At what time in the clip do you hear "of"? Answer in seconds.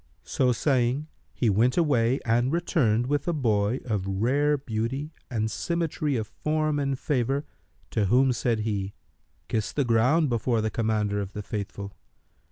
3.85-4.07, 6.15-6.25, 11.21-11.33